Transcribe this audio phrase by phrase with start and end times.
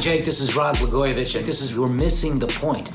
[0.00, 2.90] Jake, this is Rod Blagojevich, and this is You're Missing the Point.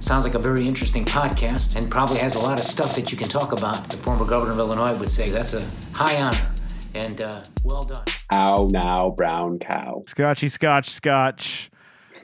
[0.00, 3.16] Sounds like a very interesting podcast and probably has a lot of stuff that you
[3.16, 3.88] can talk about.
[3.88, 5.62] The former governor of Illinois would say that's a
[5.96, 6.50] high honor
[6.96, 8.02] and uh, well done.
[8.28, 10.02] How now, brown cow?
[10.08, 11.70] Scotchy Scotch Scotch.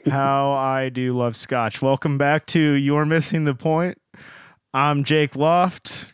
[0.05, 1.81] How I do love Scotch.
[1.81, 3.97] Welcome back to You're Missing the Point.
[4.73, 6.13] I'm Jake Loft.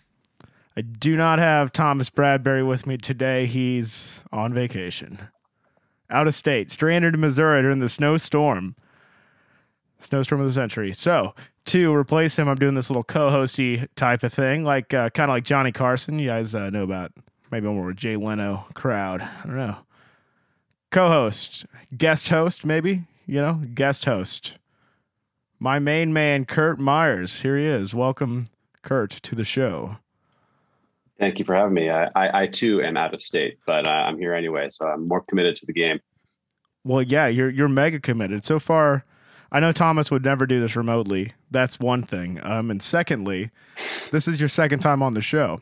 [0.78, 3.48] I do not have Thomas Bradbury with me today.
[3.48, 5.28] He's on vacation.
[6.12, 8.76] Out of state, stranded in Missouri during the snowstorm.
[10.00, 10.94] Snowstorm of the century.
[10.94, 11.34] So,
[11.66, 15.30] to replace him, I'm doing this little co hosty type of thing, like uh, kind
[15.30, 16.20] of like Johnny Carson.
[16.20, 17.12] You guys uh, know about
[17.52, 19.22] maybe one more with Jay Leno crowd.
[19.22, 19.78] I don't know.
[20.90, 24.58] Co host, guest host, maybe, you know, guest host.
[25.60, 27.42] My main man, Curt Myers.
[27.42, 27.94] Here he is.
[27.94, 28.48] Welcome,
[28.82, 29.98] Curt, to the show.
[31.22, 31.88] Thank you for having me.
[31.88, 35.08] I, I, I too am out of state, but uh, I'm here anyway, so I'm
[35.08, 36.00] more committed to the game.
[36.84, 38.44] Well, yeah, you're you're mega committed.
[38.44, 39.06] So far,
[39.52, 41.34] I know Thomas would never do this remotely.
[41.52, 42.40] That's one thing.
[42.42, 43.52] Um, and secondly,
[44.10, 45.62] this is your second time on the show.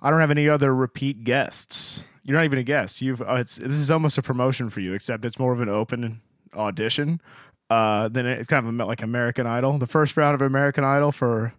[0.00, 2.06] I don't have any other repeat guests.
[2.22, 3.02] You're not even a guest.
[3.02, 5.68] You've uh, it's this is almost a promotion for you, except it's more of an
[5.68, 6.20] open
[6.54, 7.20] audition.
[7.68, 11.52] Uh, then it's kind of like American Idol, the first round of American Idol for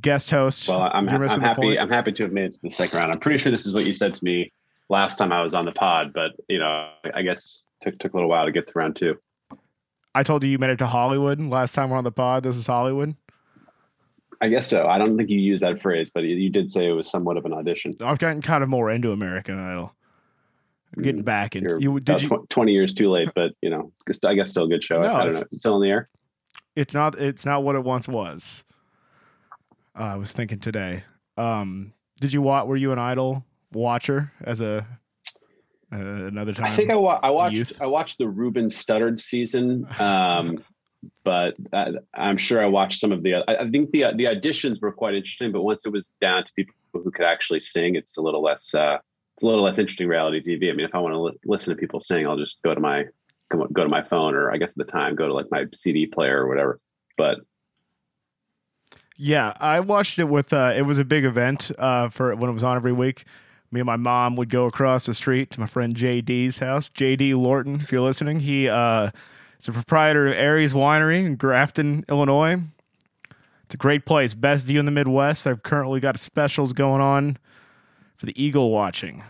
[0.00, 0.68] guest host.
[0.68, 1.78] Well, I'm, I'm happy.
[1.78, 3.12] I'm happy to have made it to the second round.
[3.12, 4.52] I'm pretty sure this is what you said to me
[4.88, 8.16] last time I was on the pod, but you know, I guess took took a
[8.16, 9.18] little while to get to round two.
[10.14, 12.42] I told you you made it to Hollywood last time we're on the pod.
[12.42, 13.14] This is Hollywood.
[14.40, 14.86] I guess so.
[14.86, 17.44] I don't think you used that phrase, but you did say it was somewhat of
[17.44, 17.94] an audition.
[18.00, 19.94] I've gotten kind of more into American Idol.
[21.02, 23.92] Getting mm, back and you did you, twenty years too late, but you know,
[24.24, 25.02] I guess still a good show.
[25.02, 25.40] No, I don't know.
[25.52, 26.08] It's still in the air.
[26.76, 27.18] It's not.
[27.18, 28.64] It's not what it once was.
[29.98, 31.02] Uh, I was thinking today.
[31.36, 32.66] Um, did you watch?
[32.66, 34.86] Were you an Idol watcher as a
[35.92, 36.66] uh, another time?
[36.66, 37.56] I think I, wa- I watched.
[37.56, 37.82] Youth?
[37.82, 40.62] I watched the Ruben Studdard season, um,
[41.24, 43.36] but I, am sure I watched some of the.
[43.36, 46.52] I, I, think the the auditions were quite interesting, but once it was down to
[46.54, 48.74] people who could actually sing, it's a little less.
[48.74, 48.98] Uh,
[49.36, 50.70] it's a little less interesting reality TV.
[50.70, 52.80] I mean, if I want to li- listen to people sing, I'll just go to
[52.80, 53.04] my
[53.50, 56.06] go to my phone, or I guess at the time go to like my CD
[56.06, 56.78] player or whatever.
[57.16, 57.38] But
[59.18, 60.52] yeah, I watched it with.
[60.52, 63.24] Uh, it was a big event uh, for when it was on every week.
[63.70, 66.88] Me and my mom would go across the street to my friend JD's house.
[66.88, 69.10] JD Lorton, if you're listening, he uh,
[69.58, 72.62] is the proprietor of Aerie's Winery in Grafton, Illinois.
[73.64, 75.46] It's a great place, best view in the Midwest.
[75.46, 77.36] I've currently got specials going on
[78.16, 79.24] for the eagle watching.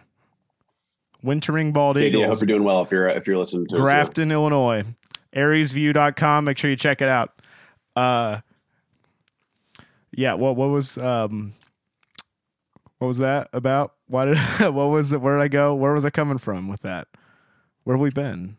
[1.23, 2.25] Wintering bald JD, eagles.
[2.25, 4.85] I hope you're doing well if you're if you're listening to Grafton, Illinois.
[5.35, 6.45] AriesView.com.
[6.45, 7.33] Make sure you check it out.
[7.97, 8.41] Uh,
[10.19, 11.53] yeah, what what was um
[12.99, 13.95] what was that about?
[14.09, 15.21] Why did what was it?
[15.21, 15.77] Where did I go?
[15.77, 17.07] Where was I coming from with that?
[17.85, 18.57] Where have we been?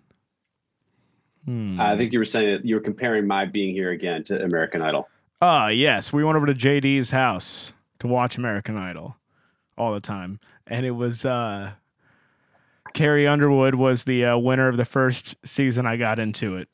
[1.44, 1.80] Hmm.
[1.80, 4.82] I think you were saying that you were comparing my being here again to American
[4.82, 5.10] Idol.
[5.42, 6.14] Ah, uh, yes.
[6.14, 9.18] We went over to JD's house to watch American Idol
[9.78, 11.72] all the time, and it was uh
[12.94, 15.86] Carrie Underwood was the uh, winner of the first season.
[15.86, 16.70] I got into it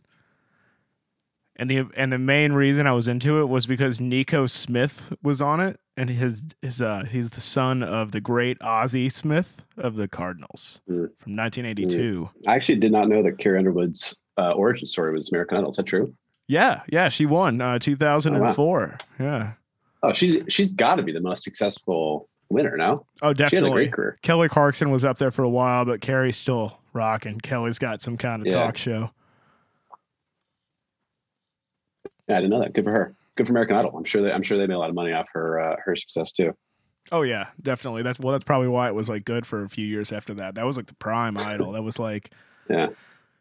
[1.56, 5.42] and the and the main reason I was into it was because Nikko Smith was
[5.42, 9.96] on it, and his his uh he's the son of the great Ozzie Smith of
[9.96, 11.10] the Cardinals mm.
[11.18, 12.30] from 1982.
[12.36, 12.48] Mm.
[12.48, 15.70] I actually did not know that Carrie Underwood's uh, origin story was American Idol.
[15.70, 16.14] Is that true?
[16.48, 19.00] Yeah, yeah, she won uh, 2004.
[19.00, 19.26] Oh, wow.
[19.26, 19.54] Yeah.
[20.04, 23.06] Oh, she's she's got to be the most successful winner now.
[23.22, 23.50] Oh, definitely.
[23.50, 24.18] She had a great career.
[24.22, 27.40] Kelly Clarkson was up there for a while, but Carrie's still rocking.
[27.40, 28.54] Kelly's got some kind of yeah.
[28.54, 29.12] talk show.
[32.28, 32.74] Yeah, I didn't know that.
[32.74, 33.16] Good for her.
[33.36, 33.98] Good for American Idol.
[33.98, 35.96] I'm sure they I'm sure they made a lot of money off her uh, her
[35.96, 36.56] success too.
[37.12, 38.02] Oh yeah, definitely.
[38.02, 38.32] That's well.
[38.32, 40.56] That's probably why it was like good for a few years after that.
[40.56, 41.74] That was like the prime Idol.
[41.74, 42.32] That was like,
[42.70, 42.88] yeah.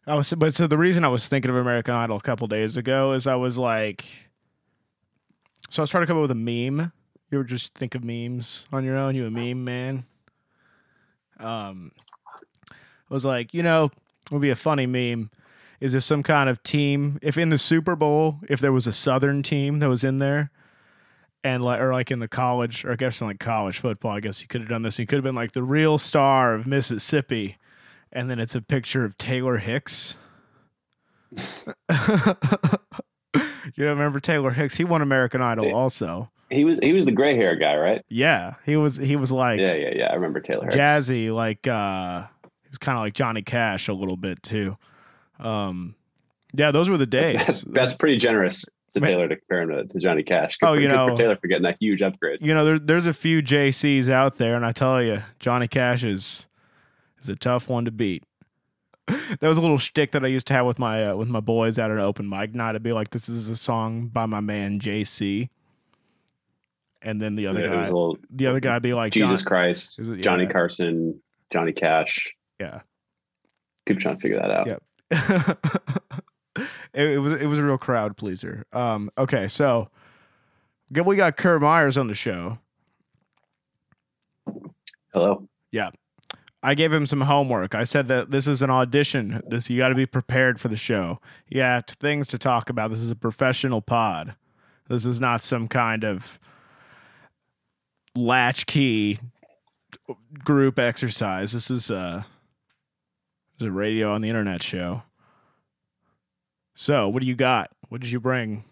[0.07, 2.77] I was, but so the reason I was thinking of American Idol a couple days
[2.77, 4.05] ago is I was like,
[5.71, 6.93] so I was trying to come up with a meme.
[7.31, 9.15] You ever just think of memes on your own?
[9.15, 10.05] You a meme man?
[11.41, 11.93] Um,
[12.71, 15.31] I was like, you know, it would be a funny meme
[15.81, 18.93] is if some kind of team, if in the Super Bowl, if there was a
[18.93, 20.51] Southern team that was in there,
[21.43, 24.21] and like or like in the college, or I guess in like college football, I
[24.21, 24.99] guess you could have done this.
[24.99, 27.59] You could have been like the real star of Mississippi,
[28.11, 30.17] and then it's a picture of Taylor Hicks.
[31.37, 31.95] you
[33.77, 34.75] don't remember Taylor Hicks?
[34.77, 36.31] He won American Idol also.
[36.51, 38.05] He was he was the gray hair guy, right?
[38.09, 40.07] Yeah, he was he was like yeah yeah yeah.
[40.07, 40.77] I remember Taylor Hicks.
[40.77, 42.23] jazzy, like uh,
[42.63, 44.77] he was kind of like Johnny Cash a little bit too.
[45.39, 45.95] Um,
[46.53, 47.35] yeah, those were the days.
[47.35, 48.65] That's, that's pretty generous
[48.95, 50.59] to Taylor to compare him to, to Johnny Cash.
[50.59, 52.41] Good oh, for, you know, for Taylor for getting that huge upgrade.
[52.41, 56.05] You know, there's there's a few JCs out there, and I tell you, Johnny Cash
[56.05, 56.47] is
[57.21, 58.23] is a tough one to beat.
[59.07, 61.41] that was a little shtick that I used to have with my uh, with my
[61.41, 62.75] boys at an open mic night.
[62.75, 65.51] I'd be like, "This is a song by my man JC,"
[67.05, 70.09] and then the other Yeah, guy, little the other guy, be like, Jesus Christ, Is
[70.09, 70.47] it- Johnny.
[70.47, 71.21] Carson,
[71.51, 72.35] Johnny Cash.
[72.59, 72.81] Yeah.
[73.87, 74.67] Keep trying to figure that out.
[74.67, 74.79] Yeah.
[75.11, 78.65] it, it was it was a real crowd pleaser.
[78.73, 79.91] Um, okay, so
[80.91, 82.59] we got Curt Myers on the show.
[85.13, 85.49] Hello.
[85.71, 85.91] Yeah.
[86.63, 87.75] I gave him some homework.
[87.75, 89.43] I said that this is an audition.
[89.47, 91.21] This you got to be prepared for the show.
[91.47, 92.91] You got things to talk about.
[92.91, 94.35] This is a professional pod.
[94.89, 96.39] This is not some kind of
[98.17, 99.19] latchkey
[100.43, 101.53] group exercise.
[101.53, 102.25] This is a
[103.65, 105.03] a radio on the internet show.
[106.75, 107.71] So, what do you got?
[107.89, 108.65] What did you bring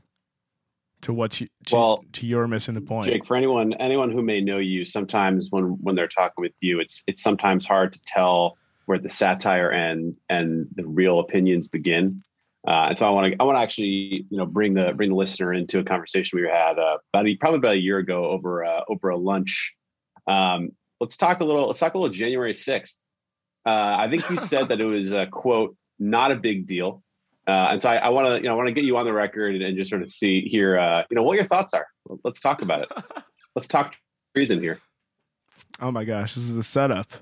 [1.03, 3.09] to what to, Well, to your missing the point?
[3.09, 6.81] Jake, for anyone anyone who may know you, sometimes when when they're talking with you,
[6.81, 8.57] it's it's sometimes hard to tell
[8.87, 12.23] where the satire and and the real opinions begin.
[12.67, 15.11] Uh, and so I want to I want to actually you know bring the bring
[15.11, 18.27] the listener into a conversation we had uh, about a, probably about a year ago
[18.27, 19.75] over uh, over a lunch.
[20.29, 21.67] Um, let's talk a little.
[21.67, 23.02] Let's talk a little January sixth.
[23.65, 27.03] Uh, I think you said that it was a quote not a big deal.
[27.47, 29.05] Uh, and so I, I want to, you know, I want to get you on
[29.05, 31.75] the record and, and just sort of see here, uh, you know, what your thoughts
[31.75, 31.87] are.
[32.25, 32.93] Let's talk about it.
[33.57, 33.95] Let's talk
[34.35, 34.81] reason here.
[35.81, 37.13] Oh my gosh, this is the setup.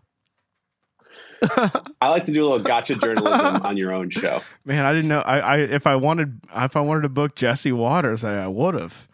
[2.01, 4.43] I like to do a little gotcha journalism on your own show.
[4.65, 5.21] Man, I didn't know.
[5.21, 8.75] I, I if I wanted if I wanted to book Jesse Watters, I, I would
[8.75, 9.09] have.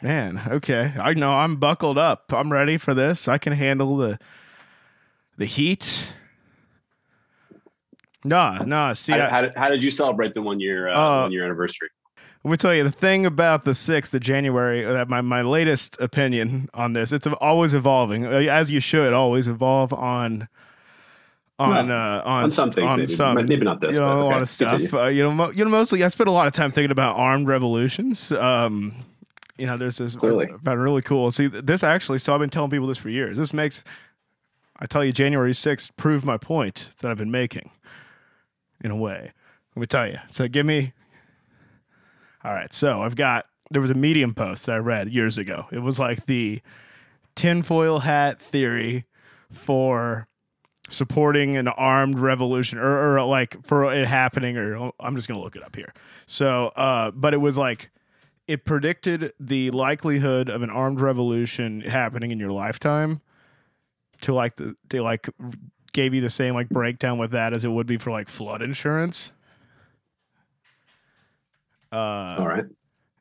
[0.00, 0.94] Man, okay.
[0.98, 2.32] I know I'm buckled up.
[2.32, 3.26] I'm ready for this.
[3.26, 4.18] I can handle the
[5.36, 6.14] the heat.
[8.24, 8.92] Nah, nah.
[8.92, 11.32] See, How, I, how, did, how did you celebrate the one year uh, Uh, one
[11.32, 11.88] year anniversary?
[12.44, 14.84] let me tell you the thing about the sixth of January.
[14.84, 17.12] Uh, my my latest opinion on this.
[17.12, 20.48] It's always evolving, uh, as you should always evolve on.
[21.58, 23.12] On Well, uh, on, on some things, on maybe.
[23.12, 24.94] some, Maybe not this, You know, but a lot of stuff.
[24.94, 27.14] Uh, you know, mo- you know, mostly I spent a lot of time thinking about
[27.16, 28.32] armed revolutions.
[28.32, 28.94] Um,
[29.58, 30.46] you know, there's this Clearly.
[30.46, 31.30] I found it really cool.
[31.30, 32.18] See, this actually.
[32.18, 33.36] So I've been telling people this for years.
[33.36, 33.84] This makes,
[34.80, 37.70] I tell you, January sixth proved my point that I've been making.
[38.82, 39.32] In a way,
[39.74, 40.18] let me tell you.
[40.28, 40.92] So give me.
[42.44, 43.46] All right, so I've got.
[43.70, 45.66] There was a Medium post that I read years ago.
[45.72, 46.60] It was like the
[47.34, 49.06] tinfoil hat theory
[49.50, 50.28] for
[50.88, 55.42] supporting an armed revolution or, or like for it happening or i'm just going to
[55.42, 55.92] look it up here
[56.26, 57.90] so uh but it was like
[58.48, 63.20] it predicted the likelihood of an armed revolution happening in your lifetime
[64.20, 65.28] to like the they like
[65.92, 68.62] gave you the same like breakdown with that as it would be for like flood
[68.62, 69.32] insurance?
[71.92, 72.64] Uh All right.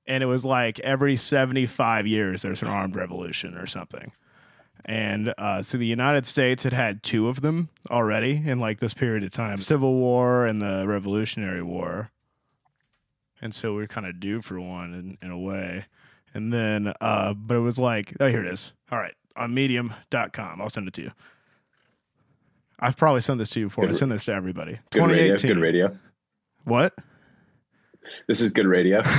[0.08, 4.12] and it was like every 75 years there's an armed revolution or something.
[4.84, 8.94] And uh, so the united states had had two of them already in like this
[8.94, 12.12] period of time civil war and the revolutionary war.
[13.42, 15.86] And so we are kind of due for one in, in a way.
[16.34, 18.74] And then uh, but it was like oh here it is.
[18.92, 21.12] All right on medium.com i'll send it to you
[22.82, 25.36] i've probably sent this to you before i Good- send this to everybody Good radio.
[25.36, 25.98] 2018 Good radio.
[26.66, 26.94] what
[28.28, 29.02] This is good radio.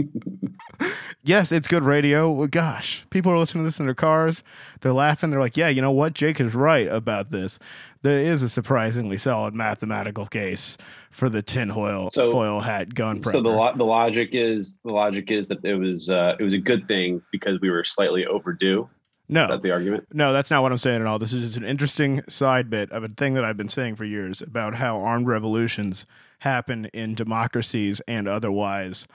[1.22, 2.30] yes, it's good radio.
[2.30, 4.42] Well, gosh, people are listening to this in their cars.
[4.80, 5.30] They're laughing.
[5.30, 6.14] They're like, yeah, you know what?
[6.14, 7.58] Jake is right about this.
[8.02, 10.78] There is a surprisingly solid mathematical case
[11.10, 13.32] for the tinfoil So- foil hat gun prepper.
[13.32, 16.54] So the lo- the logic is the logic is that it was uh, it was
[16.54, 18.88] a good thing because we were slightly overdue.
[19.30, 20.08] Is no, that the argument?
[20.12, 21.20] no, that's not what I'm saying at all.
[21.20, 24.04] This is just an interesting side bit of a thing that I've been saying for
[24.04, 26.04] years about how armed revolutions
[26.40, 29.06] happen in democracies and otherwise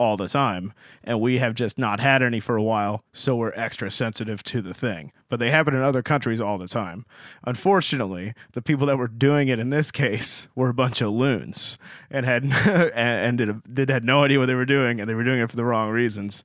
[0.00, 0.72] all the time.
[1.04, 4.62] And we have just not had any for a while, so we're extra sensitive to
[4.62, 5.12] the thing.
[5.28, 7.04] But they happen in other countries all the time.
[7.44, 11.78] Unfortunately, the people that were doing it in this case were a bunch of loons
[12.10, 12.54] and had and,
[12.94, 15.50] and did, did had no idea what they were doing, and they were doing it
[15.50, 16.42] for the wrong reasons.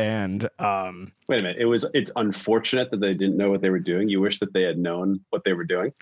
[0.00, 1.58] And um, Wait a minute.
[1.60, 4.08] It was it's unfortunate that they didn't know what they were doing.
[4.08, 5.92] You wish that they had known what they were doing.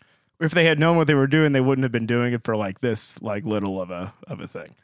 [0.41, 2.55] if they had known what they were doing, they wouldn't have been doing it for
[2.55, 4.75] like this, like little of a of a thing.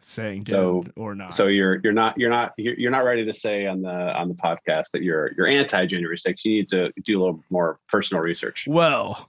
[0.00, 1.32] Saying So- or not.
[1.34, 4.28] So you're you're not you're not you're you're not ready to say on the on
[4.28, 6.44] the podcast that you're you're anti January 6th.
[6.44, 8.66] You need to do a little more personal research.
[8.68, 9.28] well,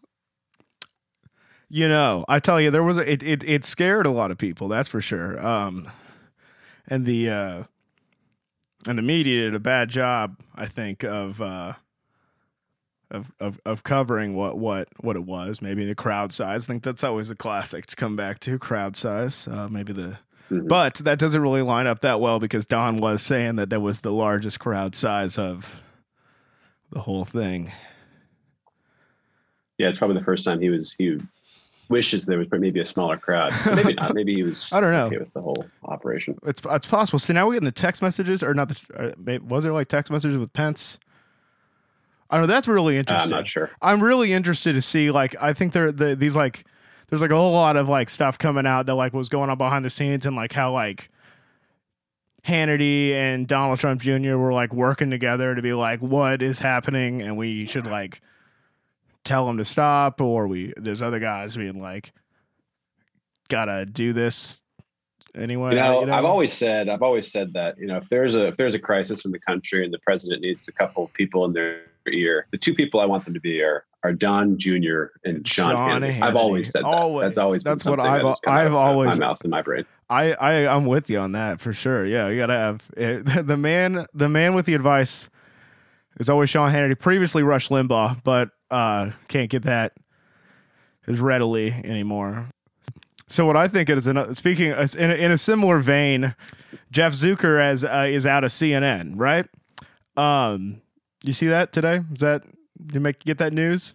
[1.70, 4.38] you know, I tell you, there was a, it, it it scared a lot of
[4.38, 4.68] people.
[4.68, 5.40] That's for sure.
[5.46, 5.88] Um,
[6.88, 7.64] and the uh,
[8.88, 11.74] and the media did a bad job, I think, of uh,
[13.12, 15.62] of of of covering what what what it was.
[15.62, 16.66] Maybe the crowd size.
[16.66, 19.48] I think that's always a classic to come back to crowd size.
[19.48, 20.18] Uh, maybe the
[20.52, 20.68] Mhm.
[20.68, 24.00] But that doesn't really line up that well because Don was saying that that was
[24.00, 25.82] the largest crowd size of
[26.92, 27.72] the whole thing.
[29.78, 31.20] Yeah, it's probably the first time he was he
[31.90, 33.52] wishes there was maybe a smaller crowd.
[33.76, 34.14] Maybe not.
[34.14, 34.72] Maybe he was.
[34.72, 35.08] I don't know.
[35.08, 36.38] okay with the whole operation.
[36.46, 37.20] It's it's possible.
[37.20, 38.70] So now we're getting the text messages, or not?
[38.70, 41.00] The, uh, was there like text messages with Pence?
[42.30, 42.54] I don't know.
[42.54, 43.72] That's really Uh, I'm not sure.
[43.82, 45.10] I'm really interested to see.
[45.10, 46.64] Like, I think there the these like
[47.10, 49.58] there's like a whole lot of like stuff coming out that like was going on
[49.58, 51.10] behind the scenes and like how like
[52.46, 54.38] Hannity and Donald Trump Jr.
[54.38, 58.22] were like working together to be like, what is happening, and we should like
[59.30, 62.12] tell them to stop, or we there's other guys being like,
[63.48, 64.62] gotta do this
[65.36, 65.72] anyway.
[65.72, 68.58] You know, I've always said, I've always said that you know, if there's a if
[68.58, 71.54] there's a crisis in the country and the president needs a couple of people in
[71.54, 71.82] their
[72.12, 75.08] ear, the two people I want them to be are are Don Jr.
[75.26, 76.14] and Sean, Sean Hannity.
[76.14, 76.22] Hannity.
[76.24, 76.88] I've always said that.
[76.88, 77.26] Always.
[77.28, 79.86] That's always That's what I've- that I've always- my mouth and my brain.
[80.10, 82.04] I, I I'm with you on that for sure.
[82.06, 84.08] Yeah, you gotta have eh, the man.
[84.14, 85.30] The man with the advice
[86.20, 86.98] is always Sean Hannity.
[86.98, 89.94] Previously Rush Limbaugh, but uh, can't get that
[91.08, 92.50] as readily anymore.
[93.28, 96.36] So what I think is, in speaking in a, in a similar vein,
[96.92, 99.46] Jeff Zucker as uh, is out of CNN, right?
[100.18, 100.82] Um,
[101.24, 102.02] you see that today?
[102.12, 102.44] Is that
[102.92, 103.94] you make get that news?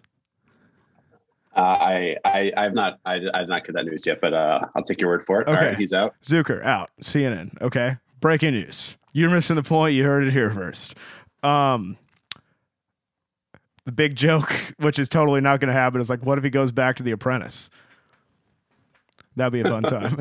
[1.55, 4.83] Uh, I I I've not I I've not get that news yet, but uh, I'll
[4.83, 5.47] take your word for it.
[5.47, 5.67] Okay.
[5.67, 6.15] right, he's out.
[6.23, 6.91] Zucker out.
[7.01, 7.61] CNN.
[7.61, 7.97] Okay.
[8.21, 8.97] Breaking news.
[9.11, 9.95] You're missing the point.
[9.95, 10.95] You heard it here first.
[11.43, 11.97] Um,
[13.85, 16.49] the big joke, which is totally not going to happen, is like, what if he
[16.49, 17.69] goes back to The Apprentice?
[19.37, 20.17] That'd be a fun time.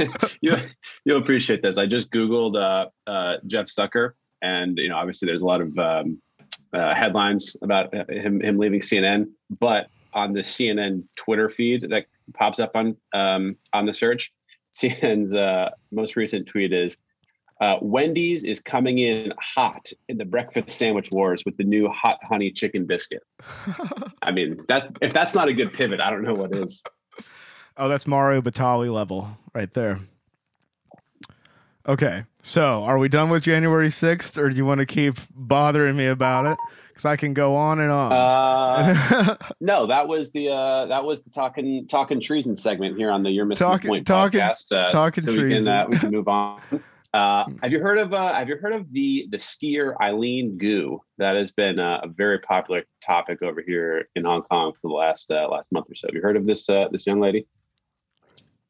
[0.40, 0.56] you
[1.04, 1.78] you'll appreciate this.
[1.78, 5.78] I just googled uh, uh, Jeff Zucker, and you know, obviously, there's a lot of
[5.78, 6.20] um,
[6.72, 9.26] uh, headlines about him him leaving CNN.
[9.60, 14.32] But on the CNN Twitter feed that pops up on um, on the search,
[14.74, 16.96] CNN's uh, most recent tweet is.
[17.64, 22.18] Uh, Wendy's is coming in hot in the breakfast sandwich wars with the new hot
[22.22, 23.22] honey chicken biscuit.
[24.22, 26.82] I mean, that if that's not a good pivot, I don't know what is.
[27.78, 29.98] oh, that's Mario Batali level right there.
[31.88, 32.24] Okay.
[32.42, 36.08] So are we done with January 6th, or do you want to keep bothering me
[36.08, 36.58] about it?
[36.88, 38.12] Because I can go on and on.
[38.12, 43.22] Uh, no, that was the uh, that was the talking talking treason segment here on
[43.22, 44.70] the You're Missing Talking- Point talking- podcast.
[44.70, 46.60] Uh, talking so we can uh, we can move on.
[47.14, 51.00] Uh, have you heard of uh, Have you heard of the the skier Eileen Gu?
[51.18, 54.94] That has been uh, a very popular topic over here in Hong Kong for the
[54.94, 56.08] last uh, last month or so.
[56.08, 57.46] Have you heard of this uh, this young lady?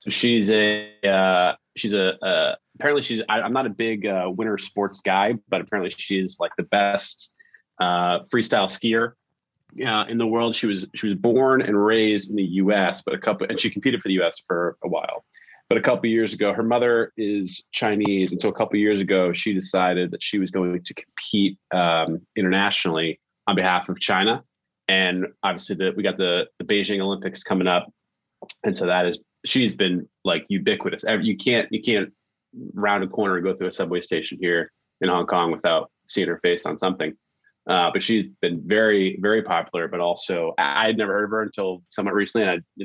[0.00, 4.30] So she's a uh, she's a uh, apparently she's I, I'm not a big uh,
[4.30, 7.32] winter sports guy, but apparently she's like the best
[7.80, 9.12] uh, freestyle skier
[9.88, 10.54] uh, in the world.
[10.54, 13.70] She was she was born and raised in the U.S., but a couple and she
[13.70, 14.42] competed for the U.S.
[14.46, 15.24] for a while.
[15.68, 19.32] But a couple years ago, her mother is Chinese, and so a couple years ago,
[19.32, 24.44] she decided that she was going to compete um, internationally on behalf of China.
[24.88, 27.90] And obviously, the, we got the the Beijing Olympics coming up,
[28.62, 31.04] and so that is she's been like ubiquitous.
[31.22, 32.12] You can't you can't
[32.74, 36.28] round a corner and go through a subway station here in Hong Kong without seeing
[36.28, 37.14] her face on something.
[37.66, 39.88] Uh, but she's been very, very popular.
[39.88, 42.84] But also, I had never heard of her until somewhat recently, and I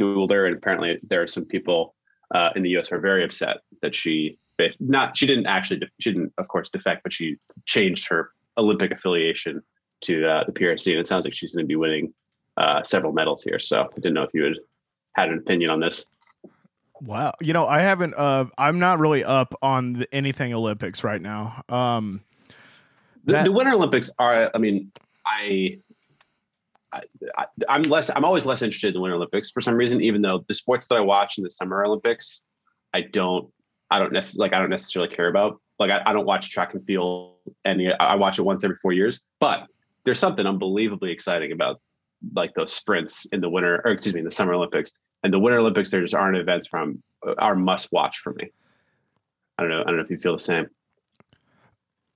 [0.00, 1.95] googled her, and apparently there are some people
[2.34, 2.92] uh, in the U.S.
[2.92, 4.38] are very upset that she
[4.80, 8.90] not she didn't actually def- she didn't of course defect, but she changed her Olympic
[8.90, 9.62] affiliation
[10.02, 12.12] to uh, the PRC, and it sounds like she's going to be winning
[12.56, 13.58] uh, several medals here.
[13.58, 14.54] So I didn't know if you had
[15.14, 16.06] had an opinion on this.
[17.02, 17.32] Wow.
[17.42, 21.62] You know, I haven't uh I'm not really up on the, anything Olympics right now.
[21.68, 22.22] Um
[23.24, 24.50] The, the Winter Olympics are.
[24.54, 24.90] I mean,
[25.26, 25.78] I,
[26.92, 28.10] I, I'm less.
[28.14, 30.00] I'm always less interested in the Winter Olympics for some reason.
[30.00, 32.44] Even though the sports that I watch in the Summer Olympics,
[32.94, 33.52] I don't.
[33.90, 34.56] I don't necessarily like.
[34.56, 35.60] I don't necessarily care about.
[35.78, 38.92] Like, I, I don't watch track and field, and I watch it once every four
[38.92, 39.20] years.
[39.40, 39.66] But
[40.04, 41.80] there's something unbelievably exciting about
[42.34, 44.92] like those sprints in the winter, or excuse me, in the Summer Olympics.
[45.22, 47.02] And the Winter Olympics, there just aren't events from
[47.38, 48.50] are must watch for me.
[49.58, 49.80] I don't know.
[49.80, 50.68] I don't know if you feel the same.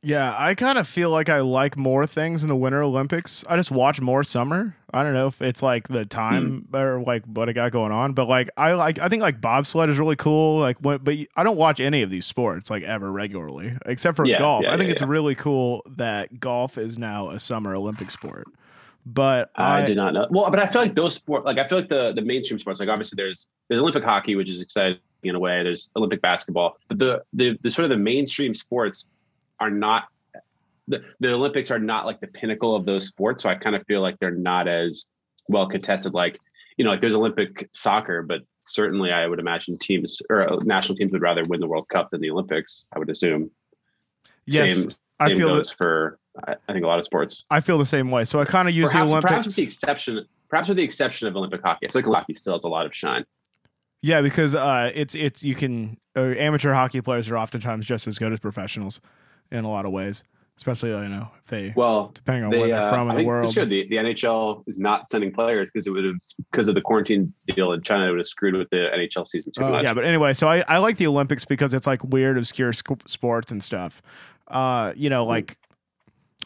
[0.02, 3.44] Yeah, I kind of feel like I like more things in the Winter Olympics.
[3.48, 4.74] I just watch more summer.
[4.94, 6.76] I don't know if it's like the time hmm.
[6.76, 9.90] or like what I got going on, but like I like I think like bobsled
[9.90, 10.58] is really cool.
[10.58, 14.24] Like what but I don't watch any of these sports like ever regularly except for
[14.24, 14.64] Yeah, golf.
[14.64, 18.48] yeah, I think yeah, it's really cool that golf is now a summer Olympic sport.
[19.04, 20.26] But I, I, did not know.
[20.30, 22.80] Well, but I feel like those sport, like I feel like the the mainstream sports,
[22.80, 25.62] like obviously there's there's Olympic hockey, which is exciting in a way.
[25.62, 29.06] There's Olympic basketball, but the the, the sort of the mainstream sports
[29.60, 30.04] are not.
[30.88, 33.86] The, the Olympics are not like the pinnacle of those sports, so I kind of
[33.86, 35.04] feel like they're not as
[35.48, 36.14] well contested.
[36.14, 36.40] Like
[36.76, 40.96] you know, like there's Olympic soccer, but certainly I would imagine teams or uh, national
[40.96, 42.86] teams would rather win the World Cup than the Olympics.
[42.94, 43.50] I would assume.
[44.46, 44.88] yes, same,
[45.20, 47.44] I feel goes for I, think a lot of sports.
[47.50, 48.24] I feel the same way.
[48.24, 49.46] So I kind of use perhaps, the perhaps Olympics.
[49.46, 51.86] with the exception perhaps with the exception of Olympic hockey.
[51.86, 53.24] I feel like hockey still has a lot of shine.
[54.02, 58.18] Yeah, because uh, it's it's you can uh, amateur hockey players are oftentimes just as
[58.18, 59.00] good as professionals
[59.52, 60.24] in a lot of ways,
[60.56, 63.08] especially you know if they well depending on they, where they're uh, from I in
[63.08, 63.56] the think world.
[63.56, 66.16] year the, the NHL is not sending players because it would have
[66.50, 68.06] because of the quarantine deal in China.
[68.06, 69.84] It would have screwed with the NHL season too Oh, much.
[69.84, 73.06] yeah, but anyway, so I, I like the Olympics because it's like weird, obscure sc-
[73.08, 74.02] sports and stuff.
[74.48, 75.56] Uh, you know, like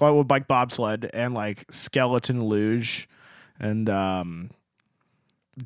[0.01, 3.09] I would like bobsled and like skeleton luge
[3.61, 4.51] and um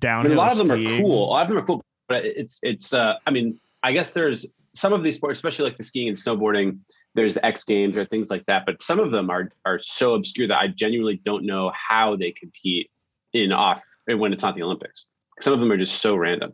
[0.04, 1.24] I mean, a lot of them are cool.
[1.24, 2.92] A lot of them are cool, but it's it's.
[2.92, 4.44] Uh, I mean, I guess there's
[4.78, 6.78] some of these sports, especially like the skiing and snowboarding.
[7.14, 10.14] There's the X Games or things like that, but some of them are are so
[10.14, 12.90] obscure that I genuinely don't know how they compete
[13.32, 15.06] in off when it's not the Olympics.
[15.40, 16.52] Some of them are just so random.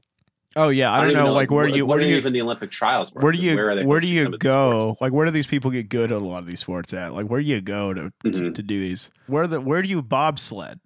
[0.56, 2.40] Oh yeah, I don't, even know, like where do you where do you even the
[2.40, 3.12] Olympic trials?
[3.12, 4.72] where do you are they where do you some of these sports?
[4.72, 4.96] go?
[5.00, 7.12] Like where do these people get good at a lot of these sports at?
[7.12, 8.54] Like where do you go to Mhm.
[8.54, 9.10] to do these?
[9.26, 10.80] Where the where do you bobsled?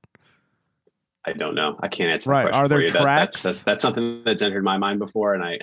[1.25, 1.77] I don't know.
[1.81, 2.31] I can't answer.
[2.31, 2.53] Right.
[2.55, 2.89] Are there you.
[2.91, 5.59] That- that's, that's, that's something that's entered my mind before, and I,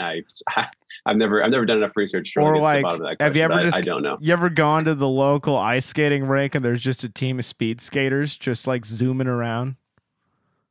[0.58, 0.68] I
[1.08, 3.24] I've never I've never done enough research to Or to like, the bottom of that
[3.24, 4.18] have you ever I- just- I don't know.
[4.20, 7.46] You ever gone to the local ice skating rink and there's just a team of
[7.46, 9.76] speed skaters just like zooming around?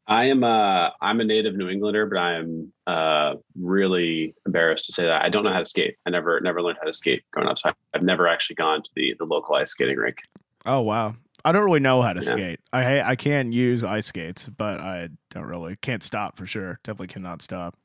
[0.06, 4.92] I am uh I'm a native New Englander, but I am uh really embarrassed to
[4.92, 5.96] say that I don't know how to skate.
[6.04, 8.90] I never never learned how to skate growing up, so I've never actually gone to
[8.94, 10.18] the the local ice skating rink.
[10.66, 11.14] Oh wow.
[11.44, 12.30] I don't really know how to Yeah.
[12.30, 12.60] skate.
[12.72, 16.80] I I can use ice skates, but I don't really can't stop for sure.
[16.84, 17.76] Definitely cannot stop.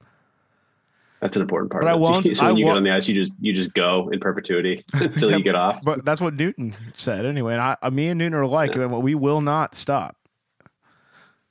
[1.20, 1.84] That's an important part.
[1.84, 3.52] But I won't- So when I you won't- get on the ice, you just you
[3.54, 5.82] just go in perpetuity until Yeah, you get off.
[5.84, 7.54] But that's what Newton said anyway.
[7.56, 8.86] And I, me and Newton are like, Yeah.
[8.86, 10.16] We will not stop.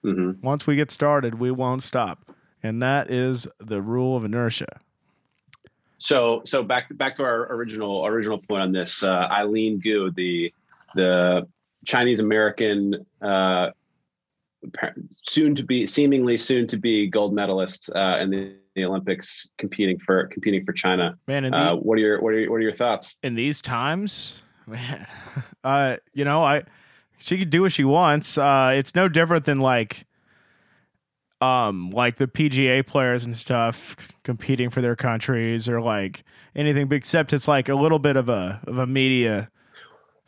[0.02, 2.30] hmm Once we get started, we won't stop,
[2.62, 4.80] and that is the rule of inertia.
[5.98, 9.02] So so back back to our original original point on this.
[9.02, 10.52] Uh, Eileen Gu, the
[10.94, 11.46] the
[11.86, 13.70] Chinese American, uh,
[15.22, 19.98] soon to be seemingly soon to be gold medalist uh, in the, the Olympics, competing
[19.98, 21.16] for competing for China.
[21.26, 23.16] Man, in, Uh, what are your what are your, what are your thoughts?
[23.22, 25.06] in these times, man,
[25.64, 26.64] uh, you know, I
[27.18, 28.38] she could do what she wants.
[28.38, 30.06] Uh, it's no different than like,
[31.40, 37.32] um, like the PGA players and stuff competing for their countries or like anything, except
[37.32, 39.50] it's like a little bit of a of a media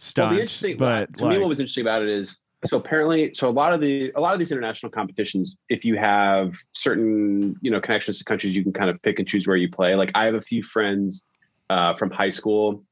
[0.00, 0.32] stunt.
[0.32, 0.40] Well,
[0.76, 3.80] but to me, what was interesting about it is so apparently, so a lot of
[3.80, 8.24] the a lot of these international competitions, if you have certain you know connections to
[8.24, 9.94] countries, you can kind of pick and choose where you play.
[9.94, 11.24] Like I have a few friends
[11.70, 12.84] uh, from high school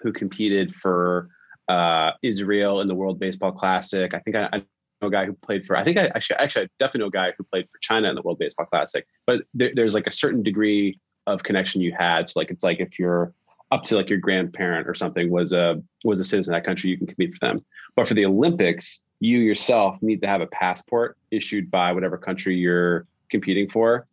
[0.00, 1.28] who competed for
[1.68, 4.14] uh, Israel in the World Baseball Classic.
[4.14, 4.58] I think I, I
[5.02, 5.76] know a guy who played for.
[5.76, 8.14] I think I actually actually I definitely know a guy who played for China in
[8.14, 9.06] the World Baseball Classic.
[9.26, 12.30] But there, there's like a certain degree of connection you had.
[12.30, 13.34] So like it's like if you're
[13.72, 16.90] up to like your grandparent or something was a was a citizen of that country,
[16.90, 17.64] you can compete for them.
[17.96, 22.54] But for the Olympics, you yourself need to have a passport issued by whatever country
[22.54, 24.06] you're competing for.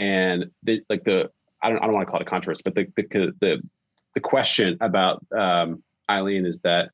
[0.00, 1.30] And the, like the
[1.62, 3.62] I don't I don't want to call it a controversy, but the the the,
[4.14, 6.90] the question about um, Eileen is that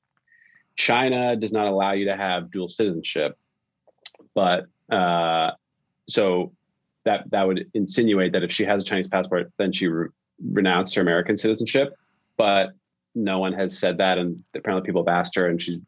[0.77, 3.39] China does not allow you to have dual citizenship,
[4.35, 5.53] but uh,
[6.11, 6.53] so
[7.05, 10.09] that that would insinuate that if she has a Chinese passport, then she re-
[10.43, 11.95] renounced her American citizenship.
[12.37, 12.73] But
[13.15, 15.79] no one has said that, and apparently people have asked her, and she's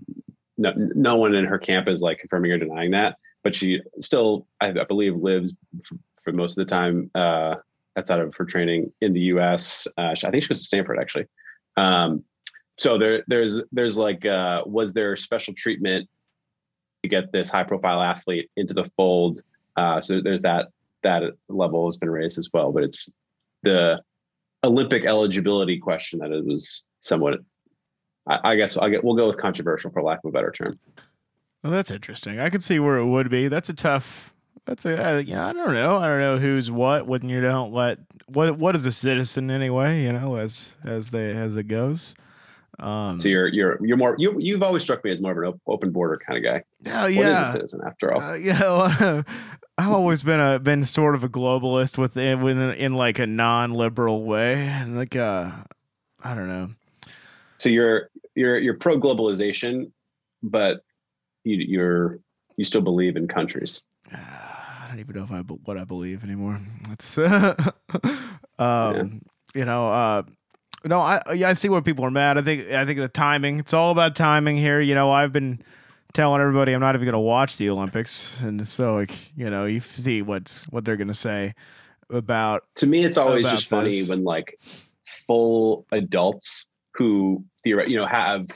[0.59, 3.17] no, no one in her camp is like confirming or denying that.
[3.43, 5.53] But she still, I, I believe, lives
[6.23, 7.57] for, most of the time uh,
[7.97, 9.87] outside of her training in the U.S.
[9.97, 11.27] Uh, I think she was to Stanford actually.
[11.77, 12.25] Um,
[12.79, 16.09] so there, there's, there's like, uh, was there special treatment
[17.03, 19.41] to get this high-profile athlete into the fold?
[19.77, 20.69] Uh, so there's that
[21.03, 23.09] that level has been raised as well, but it's
[23.63, 24.03] the
[24.67, 27.41] Olympic eligibility question that it was somewhat.
[28.29, 30.79] I, I guess I get we'll go with controversial for lack of a better term.
[31.63, 32.39] Well, that's interesting.
[32.39, 33.49] I could see where it would be.
[33.49, 34.35] That's a tough.
[34.67, 35.47] That's a uh, yeah.
[35.47, 35.99] I don't know.
[35.99, 40.03] I don't know who's what when you don't let what what is a citizen anyway.
[40.03, 42.15] You know, as as they as it goes.
[42.79, 45.61] Um, So you're you're you're more you you've always struck me as more of an
[45.67, 46.63] open border kind of guy.
[46.85, 47.49] yeah, What is yeah.
[47.49, 48.21] a citizen after all?
[48.21, 49.23] Uh, you know,
[49.79, 54.25] I've always been a been sort of a globalist within within in like a non-liberal
[54.25, 55.51] way, like uh,
[56.25, 56.71] I don't know.
[57.59, 59.91] so you're you're you're pro globalization,
[60.43, 60.83] but
[61.45, 62.21] you you're
[62.57, 63.83] you still believe in countries.
[64.13, 66.61] I don't even know if I what I believe anymore.
[66.91, 67.19] It's
[68.59, 69.23] um,
[69.55, 70.23] you know, uh,
[70.87, 72.39] no, I yeah, I see where people are mad.
[72.39, 73.59] I think I think the timing.
[73.59, 74.81] It's all about timing here.
[74.81, 75.61] You know, I've been
[76.13, 79.67] telling everybody I'm not even going to watch the Olympics, and so like you know,
[79.67, 81.55] you see what's what they're going to say
[82.11, 84.59] about To me, it's always just funny when like
[85.27, 88.47] full adults who you know have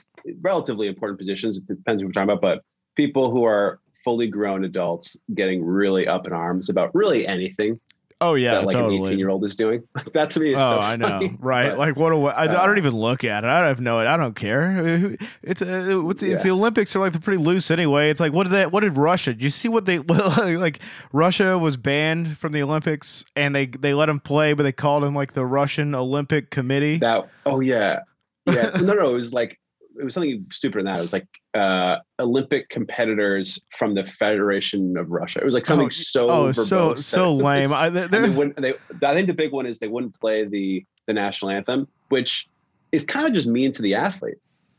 [0.41, 1.57] relatively important positions.
[1.57, 2.63] It depends what we're talking about, but
[2.97, 7.79] people who are fully grown adults getting really up in arms about really anything
[8.23, 8.99] Oh yeah, that like totally.
[8.99, 9.83] an 18 year old is doing.
[10.15, 11.71] that to me is oh, so I know, right?
[11.71, 12.13] But, like what?
[12.13, 13.47] A, I, I uh, don't even look at it.
[13.47, 13.99] I don't have no.
[13.99, 15.17] I don't care.
[15.43, 16.51] It's uh, what's it's Yeah.
[16.51, 18.11] the Olympics are like they're pretty loose anyway.
[18.11, 18.73] It's like what did that?
[18.73, 19.33] What did Russia?
[19.33, 20.81] Did you see what they like?
[21.13, 25.03] Russia was banned from the Olympics, and they they let him play, but they called
[25.03, 26.99] him like the Russian Olympic Committee.
[26.99, 28.01] that oh yeah
[28.47, 29.59] yeah no no it was like
[30.01, 34.97] it was something stupider than that it was like uh olympic competitors from the federation
[34.97, 37.73] of russia it was like something Oh, so oh, so so lame.
[37.73, 38.75] I, they they're- wouldn't, they,
[39.07, 42.49] I think the big one is they wouldn't play the the national anthem which
[42.93, 44.39] is kind of just mean to the athlete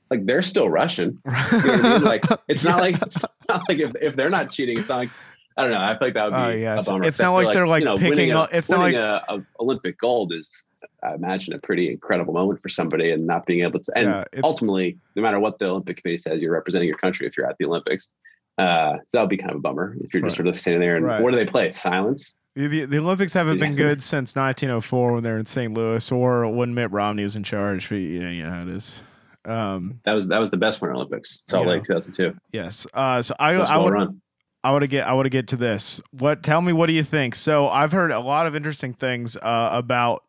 [0.10, 2.02] like they're still russian you know I mean?
[2.14, 5.10] like it's not like it's not like if, if they're not cheating it's not like
[5.58, 5.86] I don't know.
[5.86, 7.04] I feel like that would be Oh, yeah, a it's- bummer.
[7.06, 9.22] it's not like they're, like, you know, picking winning a, up- it's not winning a,
[9.28, 10.64] a Olympic gold is,
[11.04, 13.92] I imagine, a pretty incredible moment for somebody, and not being able to.
[13.96, 17.36] And Yeah, ultimately, no matter what the Olympic Committee says, you're representing your country if
[17.38, 18.10] you're at the Olympics.
[18.58, 20.82] Uh, so that would be kind of a bummer if you're just sort of standing
[20.82, 21.22] there and Right.
[21.22, 21.72] what do they play?
[21.72, 22.36] Silence.
[22.54, 25.74] The, the, Olympics haven't been good since 1904 when they're in St.
[25.74, 27.88] Louis or when Mitt Romney was in charge.
[27.88, 29.02] But yeah, you know how it is.
[29.46, 31.66] Um, That was that was the best Winter Olympics, Salt.
[31.66, 32.38] Lake 2002.
[32.52, 32.86] yes.
[32.94, 34.22] Uh, so I, I would run.
[34.64, 36.02] I want to get I want to get to this.
[36.12, 36.44] What?
[36.44, 37.34] Tell me what do you think?
[37.36, 40.24] So I've heard a lot of interesting things uh, about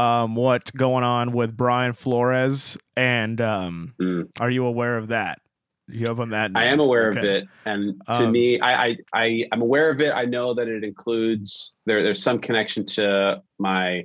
[0.00, 4.28] um, what's going on with Brian Flores, and um, Mm.
[4.40, 5.40] are you aware of that?
[5.88, 6.52] You have on that?
[6.54, 7.18] I am aware Okay.
[7.18, 10.12] of it, and to Um, me, I, I I I'm aware of it.
[10.12, 12.02] I know that it includes there.
[12.02, 14.04] There's some connection to my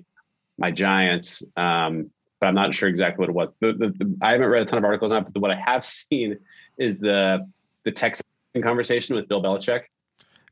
[0.57, 3.49] my Giants, um, but I'm not sure exactly what it was.
[3.61, 5.61] The, the, the, I haven't read a ton of articles on it, but what I
[5.65, 6.37] have seen
[6.77, 7.47] is the
[7.85, 8.25] the Texan
[8.61, 9.81] conversation with Bill Belichick.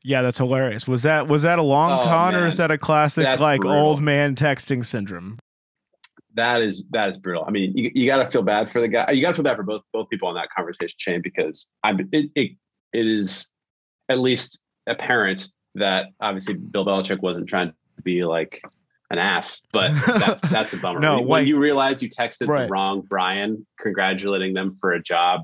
[0.06, 0.86] Yeah, that's hilarious.
[0.86, 3.62] Was that was that a long Oh, con or is that a classic That's like
[3.62, 3.78] brutal.
[3.78, 5.38] old man texting syndrome?
[6.34, 7.44] That is that is brutal.
[7.46, 9.10] I mean, you, you got to feel bad for the guy.
[9.12, 11.98] You got to feel bad for both both people on that conversation chain because I'm
[12.12, 12.50] it, it
[12.92, 13.48] it is
[14.10, 18.60] at least apparent that obviously Bill Belichick wasn't trying to be like
[19.10, 21.00] an ass, but that's that's a bummer.
[21.00, 21.46] No, when, wait.
[21.48, 22.64] you realize you texted Right.
[22.64, 25.42] the wrong Brian, congratulating them for a job.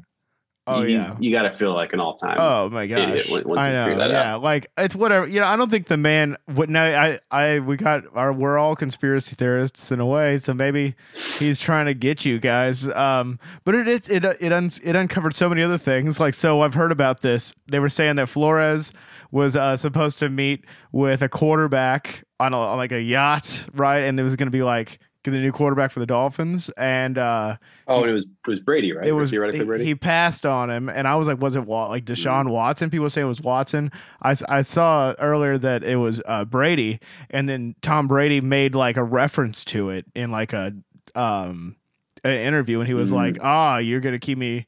[0.67, 1.15] Oh yeah.
[1.19, 2.37] you got to feel like an all time.
[2.39, 3.45] Oh my idiot gosh!
[3.45, 4.07] once I know.
[4.09, 5.27] yeah, like it's whatever.
[5.27, 6.37] You know, I don't think the man.
[6.47, 6.85] What now?
[6.85, 8.33] I, I, we got our.
[8.33, 10.95] We're all conspiracy theorists in a way, so maybe
[11.39, 12.87] he's trying to get you guys.
[12.89, 16.21] Um, but it it it it, un, it uncovered so many other things.
[16.21, 17.55] Like, so I've heard about this.
[17.67, 18.93] They were saying that Flores
[19.31, 24.01] was uh, supposed to meet with a quarterback on, a, on like a yacht, right?
[24.01, 27.57] And there was going to be like the new quarterback for the Dolphins, and uh,
[27.87, 29.07] oh, and it was it was Brady, right?
[29.07, 29.85] it was theoretically he, Brady.
[29.85, 32.89] he passed on him, and I was like, was it like Deshaun Watson?
[32.89, 33.93] People say it was Watson.
[34.23, 38.97] I, I saw earlier that it was uh, Brady, and then Tom Brady made like
[38.97, 40.73] a reference to it in like a
[41.15, 41.77] um
[42.25, 43.15] an interview, and he was Mm.
[43.17, 44.67] like, "Ah, you're gonna keep me,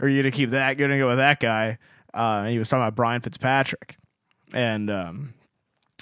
[0.00, 1.76] or you're gonna keep that, gonna go with that guy."
[2.14, 3.96] Uh, and he was talking about Brian Fitzpatrick,
[4.54, 5.34] and um,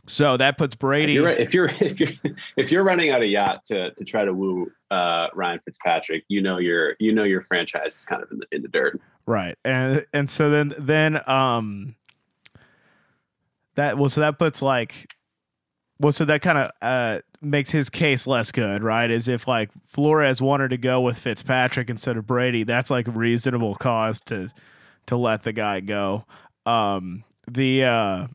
[0.09, 1.13] so that puts If Brady.
[1.13, 2.11] you're, if you're if you're
[2.57, 6.43] if you're running out a yacht to to try to woo uh, Ryan Fitzpatrick, you
[6.43, 9.01] know your you know your franchise is kind of in the in the dirt.
[9.27, 9.57] Right.
[9.65, 11.95] And and so then then um
[13.75, 15.13] that well so that puts like
[16.01, 19.11] well so that kind of uh makes his case less good, right?
[19.11, 23.13] As if like Flores wanted to go with Fitzpatrick instead of Brady, that's like a
[23.13, 24.49] reasonable cause to
[25.07, 26.25] to let the guy go.
[26.67, 28.27] Um the uh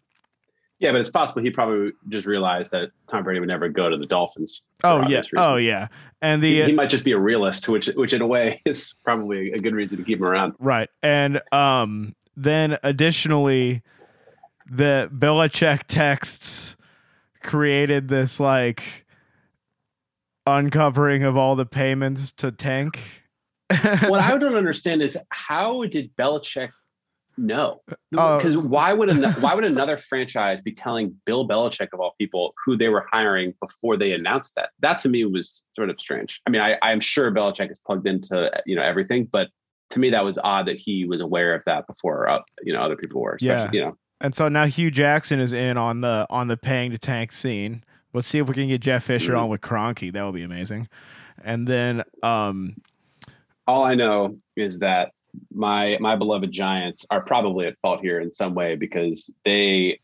[0.83, 3.95] Yeah, but it's possible he probably just realized that Tom Brady would never go to
[3.95, 4.63] the Dolphins.
[4.83, 5.87] oh yeah oh yeah
[6.21, 8.93] and He, the he might just be a realist, which which in a way is
[9.01, 10.55] probably a good reason to keep him around.
[10.59, 10.89] Right.
[11.01, 13.81] And um then additionally
[14.69, 16.75] the Belichick texts
[17.41, 19.05] created this like
[20.45, 22.99] uncovering of all the payments to Tank.
[24.07, 26.71] what I don't understand is how did Belichick
[27.37, 27.81] know?
[28.15, 31.99] Oh, Because s- why would an, why would another franchise be telling Bill Belichick of
[31.99, 34.69] all people who they were hiring before they announced that?
[34.79, 36.41] That to me was sort of strange.
[36.45, 39.49] I mean, I, I'm sure Belichick is plugged into you know everything, but
[39.91, 42.81] to me that was odd that he was aware of that before uh, you know
[42.81, 43.37] other people were.
[43.41, 46.91] Yeah, You know, and so now Hue Jackson is in on the on the paying
[46.91, 47.83] to tank scene.
[48.13, 49.39] Let's see if we can get Jeff Fisher Mhm.
[49.43, 50.13] on with Kroenke.
[50.13, 50.87] That would be amazing.
[51.43, 52.75] And then um
[53.67, 55.11] all I know is that
[55.53, 59.99] my my beloved Giants are probably at fault here in some way because they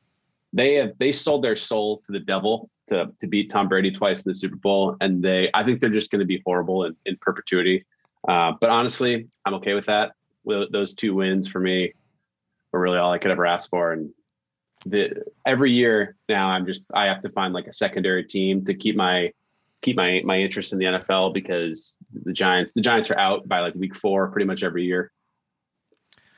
[0.54, 4.24] they have they sold their soul to the devil to to beat Tom Brady twice
[4.24, 6.96] in the Super Bowl, and they I think they're just going to be horrible in,
[7.06, 7.86] in perpetuity.
[8.28, 10.13] Uh, but honestly, I'm okay with that.
[10.46, 11.94] Those two wins for me
[12.72, 14.10] were really all I could ever ask for, and
[14.86, 18.74] the every year now I'm just I have to find like a secondary team to
[18.74, 19.32] keep my
[19.82, 23.60] keep my my interest in the NFL because the Giants the Giants are out by
[23.60, 25.12] like week four pretty much every year.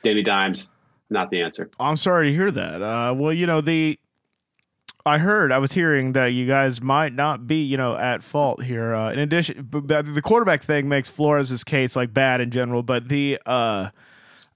[0.02, 0.68] Danny Dimes
[1.12, 1.70] not the answer.
[1.78, 2.82] I'm sorry to hear that.
[2.82, 3.98] Uh, well, you know the.
[5.04, 8.62] I heard, I was hearing that you guys might not be, you know, at fault
[8.62, 8.94] here.
[8.94, 13.40] Uh, in addition, the quarterback thing makes Flores's case like bad in general, but the
[13.44, 13.90] uh,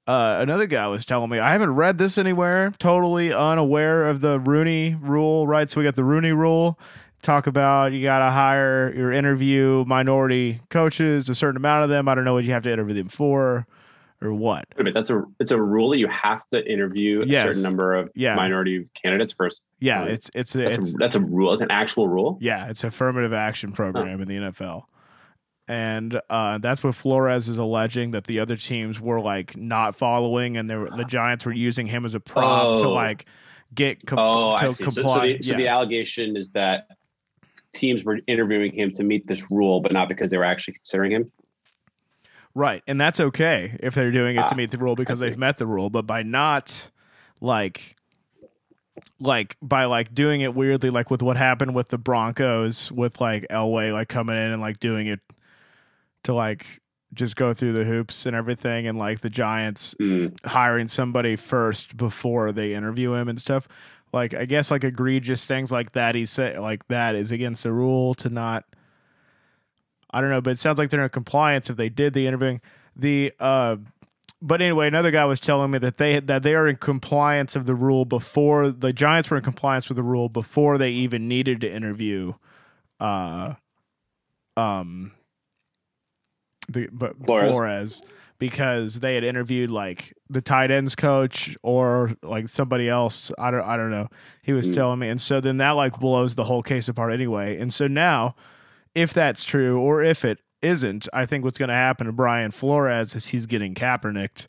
[0.07, 2.73] uh, another guy was telling me I haven't read this anywhere.
[2.79, 5.69] Totally unaware of the Rooney Rule, right?
[5.69, 6.79] So we got the Rooney Rule.
[7.23, 12.09] Talk about you got to hire your interview minority coaches, a certain amount of them.
[12.09, 13.67] I don't know what you have to interview them for
[14.23, 14.65] or what.
[14.71, 17.45] Wait a minute, that's a it's a rule that you have to interview a Yes.
[17.45, 18.35] certain number of Yeah.
[18.35, 19.63] minority candidates first.
[19.81, 20.13] Yeah, Really?
[20.13, 21.53] it's it's a, That's it's a, that's a rule.
[21.53, 22.39] It's an actual rule.
[22.41, 24.85] Yeah, it's affirmative action program in the NFL.
[25.69, 30.57] And uh, that's what Flores is alleging that the other teams were like not following,
[30.57, 32.93] and they were, the Giants were using him as a prop to Oh.
[32.93, 33.27] like
[33.75, 34.85] get com- Oh, to I see.
[34.85, 35.33] So, so, comply.
[35.33, 35.57] the, so yeah.
[35.57, 36.87] the allegation is that
[37.75, 41.11] teams were interviewing him to meet this rule, but not because they were actually considering
[41.11, 41.33] him.
[42.57, 45.39] Right, and that's okay if they're doing it Ah, to meet the rule because they've
[45.39, 46.91] met the rule, but by not
[47.41, 47.95] like
[49.21, 53.47] like by like doing it weirdly, like with what happened with the Broncos, with like
[53.51, 55.21] Elway like coming in and like doing it
[56.25, 56.81] to like
[57.15, 60.35] just go through the hoops and everything, and like the Giants Mm.
[60.47, 63.69] hiring somebody first before they interview him and stuff.
[64.13, 67.73] Like I guess like egregious things like that he said like that is against the
[67.73, 68.65] rule to not
[70.11, 72.61] I don't know, but it sounds like they're in compliance if they did the interviewing.
[72.95, 73.77] The uh
[74.43, 77.67] but anyway, another guy was telling me that they that they are in compliance of
[77.67, 81.61] the rule before the Giants were in compliance with the rule before they even needed
[81.63, 82.35] to interview
[83.01, 83.55] uh
[84.57, 85.13] um
[86.69, 87.51] the but Flores.
[87.51, 88.03] Flores.
[88.39, 93.31] because they had interviewed like the tight ends coach or like somebody else.
[93.39, 94.09] I don't I don't know.
[94.43, 94.75] He was Mm.
[94.75, 97.57] telling me, and so then that like blows the whole case apart anyway.
[97.59, 98.35] And so now,
[98.97, 102.51] if that's true or if it isn't, I think what's going to happen to Brian
[102.51, 104.47] Flores is he's getting Kaepernicked,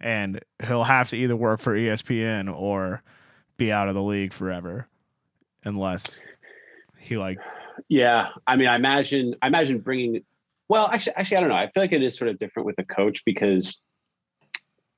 [0.00, 3.02] and he'll have to either work for ESPN or
[3.58, 4.88] be out of the league forever,
[5.64, 6.22] unless
[6.98, 7.38] he like
[7.88, 10.24] Yeah, I mean, I imagine, I imagine bringing.
[10.70, 11.56] Well, actually, actually, I don't know.
[11.56, 13.82] I feel like it is sort of different with a coach because,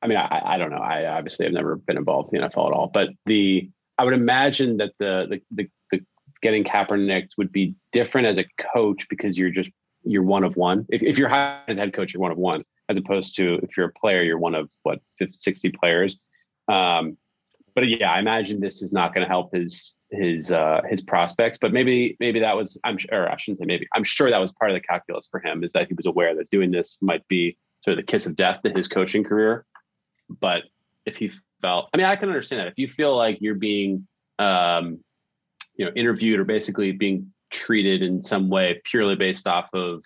[0.00, 0.76] I mean, I, I don't know.
[0.76, 4.14] I obviously have never been involved in the NFL at all, but the I would
[4.14, 6.04] imagine that the the the, the
[6.42, 9.70] getting Kaepernick would be different as a coach because you're just
[10.04, 10.86] you're one of one.
[10.90, 13.76] If if you're hired as head coach, you're one of one, as opposed to if
[13.76, 16.20] you're a player, you're one of what 50, 60 players.
[16.68, 17.16] Um,
[17.74, 21.58] but yeah, I imagine this is not going to help his his uh, his prospects.
[21.60, 24.52] But maybe maybe that was I'm sure I shouldn't say maybe I'm sure that was
[24.52, 27.26] part of the calculus for him is that he was aware that doing this might
[27.28, 29.64] be sort of the kiss of death to his coaching career.
[30.28, 30.64] But
[31.06, 34.06] if he felt, I mean, I can understand that if you feel like you're being
[34.38, 35.00] um,
[35.76, 40.04] you know interviewed or basically being treated in some way purely based off of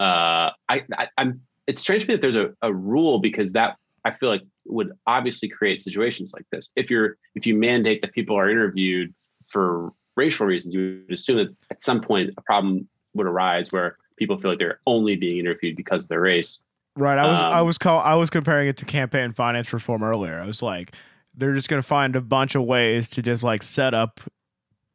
[0.00, 3.76] uh, I, I I'm it's strange to me that there's a, a rule because that
[4.04, 6.70] I feel like would obviously create situations like this.
[6.76, 9.14] If you're if you mandate that people are interviewed
[9.48, 13.96] for racial reasons, you would assume that at some point a problem would arise where
[14.16, 16.60] people feel like they're only being interviewed because of their race.
[16.96, 17.18] Right.
[17.18, 20.40] I was I Um, was call I was comparing it to campaign finance reform earlier.
[20.40, 20.94] I was like,
[21.34, 24.20] they're just gonna find a bunch of ways to just like set up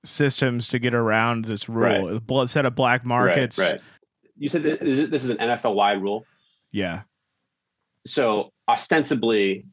[0.03, 2.19] systems to get around this rule.
[2.19, 3.59] Bl- Set of black markets.
[3.59, 3.73] Right.
[3.73, 3.81] right.
[4.37, 6.25] You said this is, this is an NFL wide rule.
[6.71, 7.01] Yeah.
[8.05, 9.65] So ostensibly,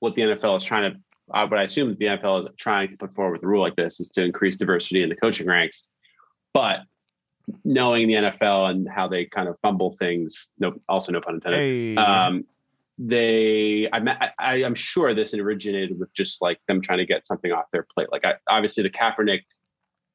[0.00, 0.98] what the NFL is trying to,
[1.32, 3.76] uh, what I assume the NFL is trying to put forward with a rule like
[3.76, 5.88] this is to increase diversity in the coaching ranks.
[6.52, 6.80] But
[7.64, 11.58] knowing the NFL and how they kind of fumble things, no, also no pun intended.
[11.58, 11.96] Hey.
[11.96, 12.44] Um,
[13.02, 17.50] they, I, I, I'm sure this originated with just like them trying to get something
[17.50, 18.08] off their plate.
[18.12, 19.40] Like I, obviously the Kaepernick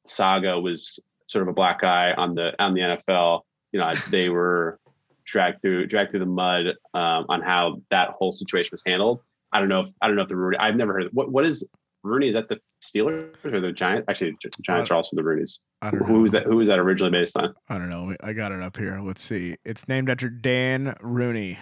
[0.06, 3.42] saga was sort of a black eye on the on the NFL.
[3.72, 4.78] You know, they were
[5.24, 9.20] dragged through dragged through the mud um, on how that whole situation was handled.
[9.52, 10.58] I don't know if I don't know if the Rooney.
[10.58, 11.06] I've never heard.
[11.06, 11.66] Of, what what is
[12.04, 12.28] Rooney?
[12.28, 14.06] Is that the Steelers or the Giants?
[14.08, 15.58] Actually, the Giants are also the Roonies.
[15.82, 15.90] I.
[15.90, 16.44] Who was that?
[16.44, 17.52] Who was that originally based on?
[17.68, 18.14] I don't know.
[18.20, 19.00] I got it up here.
[19.02, 19.56] Let's see.
[19.64, 21.58] It's named after Dan Rooney.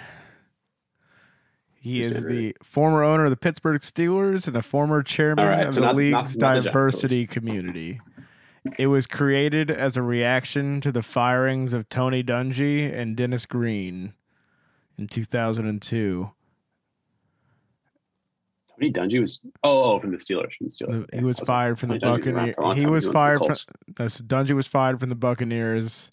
[1.85, 2.47] He Who's is Dan Rooney?
[2.53, 5.81] the former owner of the Pittsburgh Steelers and the former chairman All right, of so
[5.81, 8.01] the not- not- league's not the Giants, diversity community.
[8.79, 14.15] It was created as a reaction to the firings of Tony Dungy and Dennis Green
[14.97, 16.31] in 2002.
[18.81, 21.07] Tony Dungy was oh, oh from the Steelers from the Steelers.
[21.13, 22.55] He was Wasn't- fired from the Tony Dungy's been around Buccaneers.
[22.57, 23.67] for a long He was went fired from Colts.
[23.95, 26.11] That's Dungy was fired from the Buccaneers.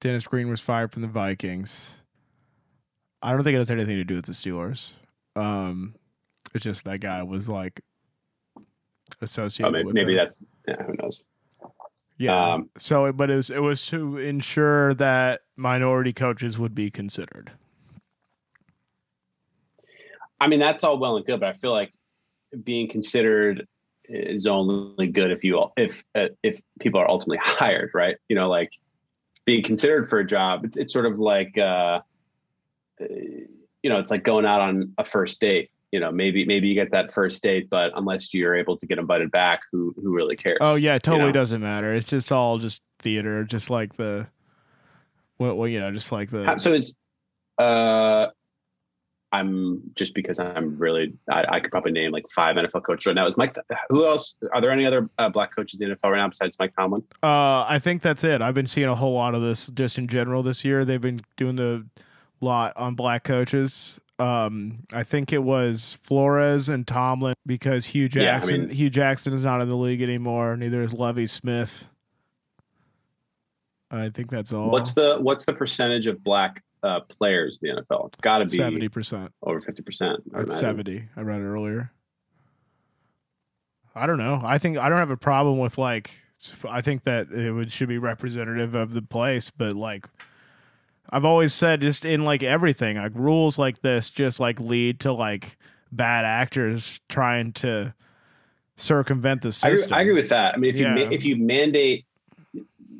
[0.00, 2.00] Dennis Green was fired from the Vikings.
[3.24, 4.92] I don't think it has anything to do with the Steelers.
[5.34, 5.94] Um,
[6.54, 7.80] it's just that guy was like
[9.22, 10.82] associated Oh, maybe, with maybe that's yeah.
[10.82, 11.24] Who knows?
[12.18, 12.52] yeah.
[12.52, 17.50] um, so, but it was it was to ensure that minority coaches would be considered.
[20.38, 21.92] I mean, that's all well and good, but I feel like
[22.62, 23.66] being considered
[24.06, 28.16] is only good if you if uh, if people are ultimately hired, right?
[28.28, 28.72] You know, like
[29.46, 30.66] being considered for a job.
[30.66, 32.00] It's it's sort of like uh,
[33.00, 35.70] you know, it's like going out on a first date.
[35.92, 38.98] You know, maybe maybe you get that first date, but unless you're able to get
[38.98, 40.58] invited back, who who really cares?
[40.60, 41.32] Oh yeah, totally you know?
[41.32, 41.94] doesn't matter.
[41.94, 44.26] It's just all just theater, just like the
[45.38, 46.94] well, well you know, just like the so it's
[47.58, 48.26] uh
[49.34, 53.16] I'm just because I'm really I, I, could probably name like five NFL coaches right
[53.16, 53.26] now.
[53.26, 53.56] Is Mike?
[53.88, 54.36] Who else?
[54.52, 57.02] Are there any other uh, black coaches in the NFL right now besides Mike Tomlin?
[57.20, 58.42] Uh, I think that's it.
[58.42, 60.84] I've been seeing a whole lot of this just in general this year.
[60.84, 61.84] They've been doing the
[62.44, 64.00] lot on black coaches.
[64.18, 68.54] Um, I think it was Flores and Tomlin because Hue Jackson.
[68.54, 70.56] Yeah, I mean, Hue Jackson is not in the league anymore.
[70.56, 71.88] Neither is Lovie Smith.
[73.90, 74.70] I think that's all.
[74.70, 78.08] What's the what's the percentage of black uh, players in the NFL.
[78.08, 80.20] It's got to be seventy percent, over fifty percent.
[80.34, 81.04] It's seventy.
[81.16, 81.90] I read it earlier.
[83.94, 84.40] I don't know.
[84.44, 86.12] I think I don't have a problem with like.
[86.68, 90.06] I think that it would should be representative of the place, but like.
[91.10, 95.12] I've always said, just in like everything, like rules like this, just like lead to
[95.12, 95.56] like
[95.92, 97.94] bad actors trying to
[98.76, 99.70] circumvent the system.
[99.70, 100.54] I agree, I agree with that.
[100.54, 100.96] I mean, if yeah.
[100.96, 102.06] you if you mandate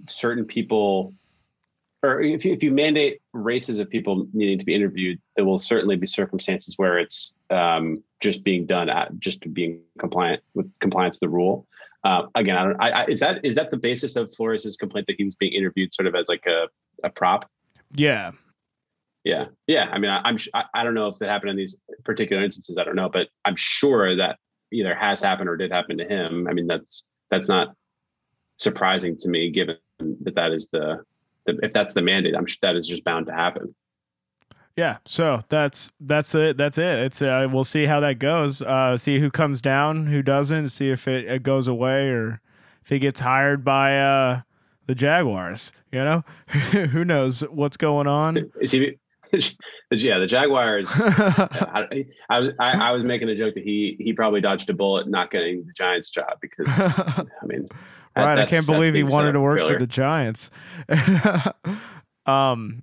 [0.08, 1.14] certain people
[2.04, 5.58] or if you, if you mandate races of people needing to be interviewed, there will
[5.58, 11.16] certainly be circumstances where it's um, just being done at just being compliant with compliance
[11.16, 11.66] with the rule.
[12.04, 12.80] Uh, again, I don't.
[12.80, 15.54] I, I, is that is that the basis of Flores's complaint that he was being
[15.54, 16.68] interviewed sort of as like a,
[17.02, 17.50] a prop?
[17.94, 18.32] Yeah,
[19.24, 19.84] yeah, yeah.
[19.90, 22.76] I mean, I, I'm I, I don't know if that happened in these particular instances.
[22.78, 24.38] I don't know, but I'm sure that
[24.72, 26.46] either has happened or did happen to him.
[26.48, 27.74] I mean, that's that's not
[28.58, 31.04] surprising to me, given that that is the
[31.46, 33.74] if that's the mandate, I'm sure that is just bound to happen.
[34.76, 36.56] Yeah, so that's that's it.
[36.56, 36.98] That's it.
[36.98, 38.60] It's uh, we'll see how that goes.
[38.60, 40.70] Uh, see who comes down, who doesn't.
[40.70, 42.40] See if it, it goes away or
[42.82, 44.40] if he gets hired by uh,
[44.86, 45.72] the Jaguars.
[45.90, 48.50] You know, who knows what's going on?
[48.60, 48.98] Is he?
[49.90, 50.88] yeah, the Jaguars.
[50.94, 55.30] I, I, I, was making a joke that he he probably dodged a bullet not
[55.30, 57.68] getting the Giants job because I mean
[58.16, 58.38] right.
[58.38, 60.50] I can't believe he wanted to work for the Giants.
[62.26, 62.82] um,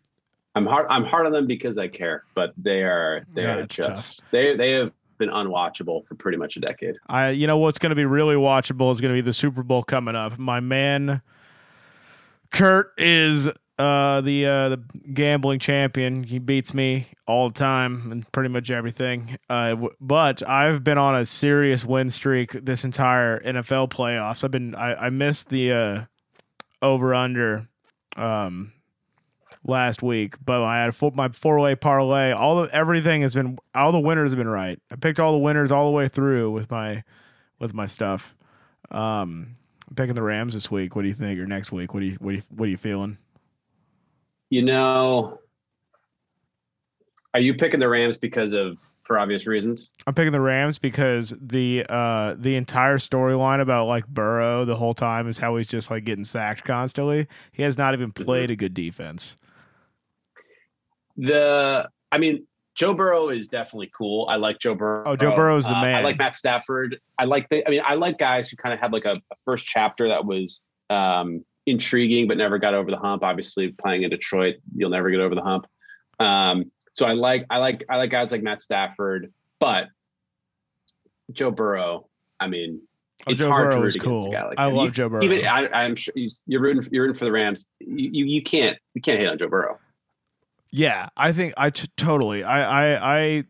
[0.56, 0.88] I'm hard.
[0.90, 4.32] I'm hard on them because I care, but they are they yeah, are just tough.
[4.32, 6.98] they they have been unwatchable for pretty much a decade.
[7.08, 9.64] I you know what's going to be really watchable is going to be the Super
[9.64, 10.38] Bowl coming up.
[10.38, 11.22] My man
[12.52, 13.48] Curt is
[13.80, 14.84] uh, the uh, the
[15.14, 16.24] gambling champion.
[16.24, 19.38] He beats me all the time and pretty much everything.
[19.50, 24.44] Uh, w- but I've been on a serious win streak this entire NFL playoffs.
[24.44, 26.02] I've been I, I missed the uh,
[26.82, 27.70] over under
[28.18, 28.74] um,
[29.66, 32.32] last week, but I had full, my four way parlay.
[32.32, 34.80] All the everything has been all the winners have been right.
[34.92, 37.04] I picked all the winners all the way through with my
[37.60, 38.36] with my stuff.
[38.92, 39.56] Um,
[39.96, 40.96] picking the Rams this week.
[40.96, 41.40] What do you think?
[41.40, 41.94] Or next week?
[41.94, 43.18] What do you what do you what are you feeling?
[44.50, 45.40] You know,
[47.34, 49.92] are you picking the Rams because of for obvious reasons?
[50.06, 54.94] I'm picking the Rams because the uh the entire storyline about like Burrow the whole
[54.94, 57.28] time is how he's just like getting sacked constantly.
[57.52, 58.54] He has not even played mm-hmm.
[58.54, 59.38] a good defense.
[61.18, 64.28] The I mean, Joe Burrow is definitely cool.
[64.30, 65.04] I like Joe Burrow.
[65.06, 65.96] Oh, Joe Burrow is the man.
[65.96, 67.00] Uh, I like Matt Stafford.
[67.18, 67.68] I like the.
[67.68, 70.26] I mean, I like guys who kind of had like a, a first chapter that
[70.26, 73.24] was um, intriguing, but never got over the hump.
[73.24, 75.68] Obviously, playing in Detroit, you'll never get over the hump.
[76.20, 79.88] Um, so I like I like I like guys like Matt Stafford, but
[81.32, 82.08] Joe Burrow.
[82.40, 82.82] I mean,
[83.28, 84.32] oh, it's Joe hard Burrow to root is cool.
[84.32, 85.24] Like I love you, Joe Burrow.
[85.24, 86.14] Even I, am sure
[86.46, 86.88] you're rooting.
[86.92, 87.68] You're rooting for the Rams.
[87.80, 89.78] You, you, you can't you can't hate on Joe Burrow.
[90.72, 92.44] Yeah, I think I t- totally.
[92.44, 93.44] I I I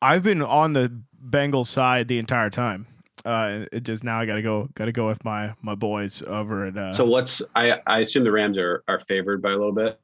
[0.00, 2.86] I've been on the Bengals side the entire time
[3.24, 6.22] uh, it just now I got to go, got to go with my my boys
[6.22, 6.76] over at.
[6.76, 9.98] Uh, so what's I I assume the Rams are are favored by a little bit.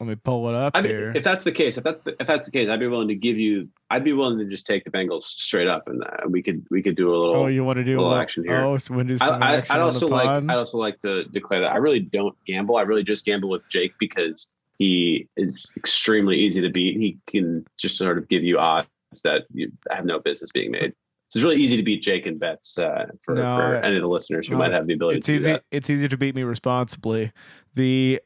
[0.00, 1.12] Let me pull it up I here.
[1.14, 3.14] if that's the case, if that's the, if that's the case, I'd be willing to
[3.14, 3.68] give you.
[3.88, 6.82] I'd be willing to just take the Bengals straight up, and uh, we could we
[6.82, 7.36] could do a little.
[7.36, 8.62] Oh, you want to do a little action here?
[8.62, 11.72] Oh, so we do some I, I'd also like I'd also like to declare that
[11.72, 12.76] I really don't gamble.
[12.76, 14.48] I really just gamble with Jake because
[14.82, 16.96] he is extremely easy to beat.
[16.96, 18.88] He can just sort of give you odds
[19.22, 20.92] that you have no business being made.
[21.28, 24.02] So it's really easy to beat Jake and bets uh, for, no, for any of
[24.02, 25.18] the listeners who no, might have the ability.
[25.18, 25.58] It's easy.
[25.70, 27.30] It's easy to beat me responsibly.
[27.76, 28.20] The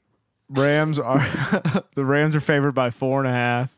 [0.49, 1.19] Rams are
[1.95, 3.77] the Rams are favored by four and a half.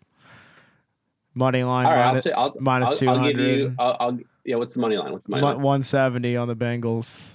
[1.35, 2.27] Money line All right, minus,
[2.61, 3.75] minus two hundred.
[3.79, 5.13] I'll, I'll, yeah, what's the money line?
[5.13, 5.61] What's the money line?
[5.63, 7.33] One seventy on the Bengals.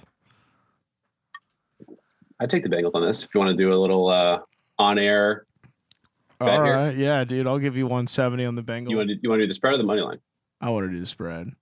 [2.40, 3.24] I take the Bengals on this.
[3.24, 4.38] If you want to do a little uh,
[4.78, 5.46] on air
[6.40, 7.06] All right, here?
[7.06, 8.90] yeah, dude, I'll give you 170 on the Bengals.
[8.90, 10.18] You want to you want to do the spread or the money line?
[10.60, 11.52] I want to do the spread.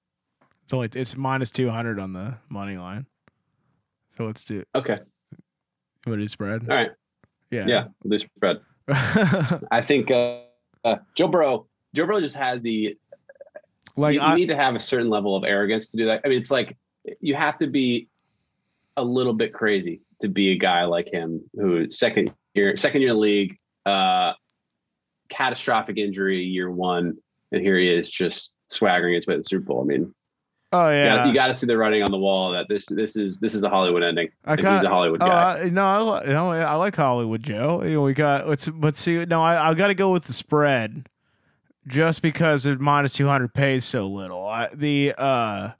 [0.65, 3.07] It's only it's minus 200 on the money line.
[4.17, 4.63] So let's do.
[4.75, 4.99] Okay.
[6.05, 6.69] You want to do spread?
[6.69, 6.91] All right.
[7.51, 7.67] Yeah.
[7.67, 8.61] Yeah, we'll do spread.
[8.89, 10.41] I think uh,
[10.85, 11.67] uh, Joe Burrow.
[11.95, 12.97] Joe Burrow just has the.
[13.97, 16.23] like you, you need to have a certain level of arrogance to do that.
[16.25, 16.77] I mean, it's like
[17.21, 18.09] you have to be
[18.97, 23.15] a little bit crazy to be a guy like him who second year second year
[23.15, 24.33] league, uh,
[25.29, 27.17] catastrophic injury year one,
[27.51, 29.83] and here he is just swaggering his way to the Super Bowl.
[29.83, 30.15] I mean,
[30.73, 33.41] oh yeah, you got to see the writing on the wall that this this is
[33.41, 34.29] this is a Hollywood ending.
[34.45, 35.61] I And kind he's a Hollywood oh, guy.
[35.61, 37.83] I, no, I, li- no, I like Hollywood Joe.
[37.83, 39.25] You know, we got let's but see.
[39.25, 41.09] No, I I got to go with the spread,
[41.87, 44.47] just because it minus two hundred pays so little.
[44.47, 45.71] I, the uh,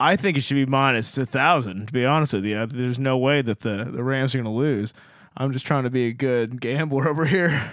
[0.00, 1.86] I think it should be minus a thousand.
[1.86, 4.50] To be honest with you, there's no way that the the Rams are going to
[4.50, 4.92] lose.
[5.36, 7.72] I'm just trying to be a good gambler over here.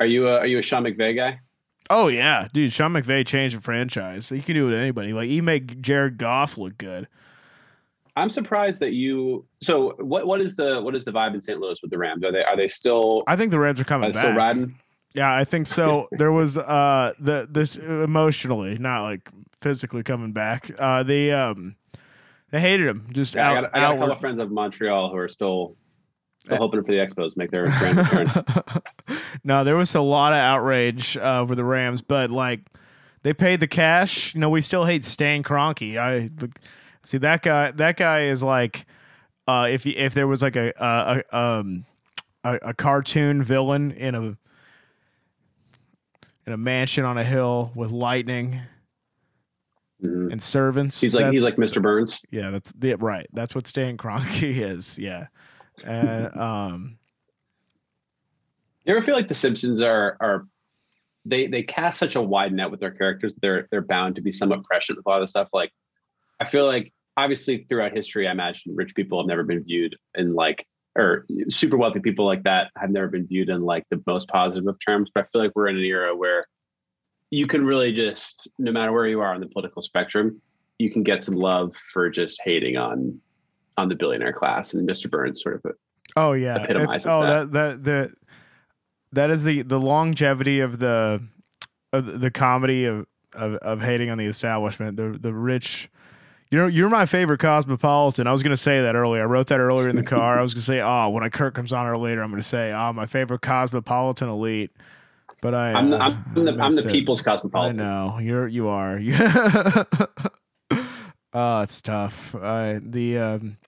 [0.00, 1.40] Are you a, are you a Sean McVay guy?
[1.90, 4.28] Oh yeah, dude, Sean McVay changed the franchise.
[4.28, 5.12] He can do it with anybody.
[5.12, 7.08] Like he made Jared Goff look good.
[8.16, 9.44] I'm surprised that you.
[9.60, 11.60] So what what is the what is the vibe in St.
[11.60, 12.24] Louis with the Rams?
[12.24, 14.78] Are they are they still I think the Rams are are coming still riding?
[15.14, 16.08] Yeah, I think so.
[16.18, 19.30] There was uh the this emotionally, not like
[19.64, 20.70] physically coming back.
[20.78, 21.74] Uh they um
[22.52, 25.10] they hated him just Yeah, I got, I got a couple of friends of Montreal
[25.10, 26.46] who are still Eh.
[26.46, 28.82] still hoping for the Expos make their grand return.
[29.44, 32.60] no, there was a lot of outrage uh, over the Rams, but like
[33.22, 34.34] they paid the cash.
[34.34, 35.96] You know, we still hate Stan Kroenke.
[35.96, 36.28] I
[37.02, 37.70] see that guy.
[37.70, 38.84] That guy is like
[39.48, 41.86] uh, if if there was like a a, a um
[42.44, 44.36] a, a cartoon villain in a
[46.46, 48.60] in a mansion on a hill with lightning.
[50.34, 51.00] And servants.
[51.00, 51.80] He's like he's like Mr.
[51.80, 52.20] Burns.
[52.30, 53.26] yeah, that's the right.
[53.32, 54.98] That's what Stan Kroenke is.
[54.98, 55.28] Yeah,
[55.82, 56.98] and um.
[58.84, 60.46] You ever feel like the Simpsons are are
[61.24, 63.34] they they cast such a wide net with their characters?
[63.40, 65.48] They're they're bound to be somewhat prescient with a lot of stuff.
[65.54, 65.70] Like
[66.40, 70.34] I feel like obviously throughout history, I imagine rich people have never been viewed in
[70.34, 70.66] like
[70.96, 74.66] or super wealthy people like that have never been viewed in like the most positive
[74.66, 75.10] of terms.
[75.14, 76.44] But I feel like we're in an era where
[77.34, 80.40] you can really just no matter where you are on the political spectrum,
[80.78, 83.20] you can get some love for just hating on
[83.76, 85.10] on the billionaire class and Mr.
[85.10, 85.72] Burns sort of
[86.16, 86.62] Oh yeah.
[86.62, 87.52] epitomizes oh that.
[87.52, 87.84] that.
[87.84, 88.14] that the
[89.12, 91.22] that is the the longevity of the
[91.92, 94.96] of the comedy of, of of hating on the establishment.
[94.96, 95.90] The the rich
[96.50, 98.28] you know, you're my favorite cosmopolitan.
[98.28, 99.22] I was gonna say that earlier.
[99.22, 100.38] I wrote that earlier in the car.
[100.38, 102.70] I was gonna say, oh, when I Curt comes on or later, I'm gonna say,
[102.70, 104.70] oh, my favorite cosmopolitan elite.
[105.44, 106.90] But I, I'm the, I'm, the, I I'm the it.
[106.90, 107.76] people's I cosmopolitan.
[107.76, 108.98] know you're you are.
[111.34, 112.34] oh, it's tough.
[112.34, 113.58] Uh, the um,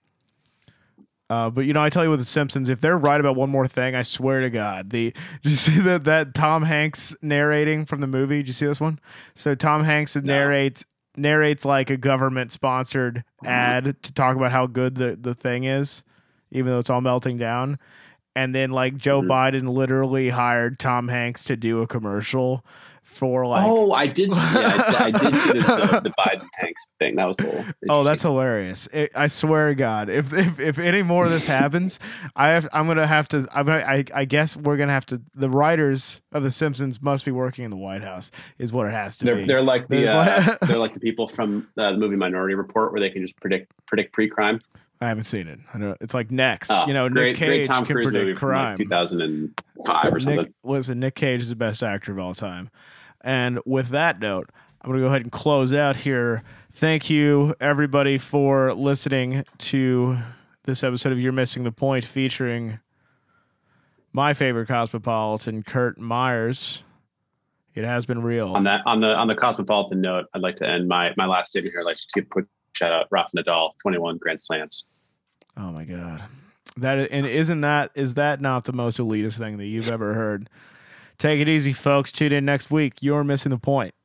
[1.29, 3.51] uh, but you know, I tell you with the Simpsons, if they're right about one
[3.51, 5.13] more thing, I swear to God, the
[5.43, 8.37] did you see that that Tom Hanks narrating from the movie?
[8.37, 8.97] Did you see this one?
[9.35, 10.83] So Tom Hanks narrates
[11.15, 16.03] narrates like a government sponsored ad to talk about how good the the thing is,
[16.49, 17.77] even though it's all melting down.
[18.37, 19.27] And then like Joe Mhm.
[19.27, 22.63] Biden literally hired Tom Hanks to do a commercial
[23.01, 24.31] for like oh, I did.
[24.31, 27.15] See, I, I did see the, the, the Biden Hanks thing.
[27.15, 27.65] That was cool.
[27.89, 28.85] Oh, that's hilarious!
[28.93, 31.99] It, I swear to God, if, if if any more of this happens,
[32.35, 33.47] I have I'm gonna have to.
[33.51, 35.19] I'm gonna, I I guess we're gonna have to.
[35.33, 38.29] The writers of The Simpsons must be working in the White House,
[38.59, 39.45] is what it has to they're be.
[39.45, 43.01] they're like the uh, they're like the people from uh, the movie Minority Report, where
[43.01, 44.61] they can just predict predict pre crime.
[44.99, 45.59] I haven't seen it.
[45.73, 46.71] I know it's like next.
[46.71, 48.69] Oh, you know, great, Nick Cage can Cruise predict crime.
[48.69, 50.35] like 2005 or something.
[50.43, 52.69] Nick, listen, Nick Cage is the best actor of all time.
[53.21, 54.49] And with that note,
[54.81, 56.43] I'm going to go ahead and close out here.
[56.71, 60.17] Thank you, everybody, for listening to
[60.63, 62.79] this episode of You're Missing the Point featuring
[64.13, 66.83] my favorite cosmopolitan, Curt Myers.
[67.75, 68.53] It has been real.
[68.55, 71.51] on that on the on the cosmopolitan note, I'd like to end my my last
[71.51, 71.81] statement here.
[71.81, 74.85] I'd like to give a quick shout out Rafa Nadal, 21 Grand Slams.
[75.55, 76.23] Oh my god.
[76.77, 80.49] That and isn't that is that not the most elitist thing that you've ever heard?
[81.17, 82.11] Take it easy, folks.
[82.11, 82.95] Tune in next week.
[83.01, 83.95] You're missing the point.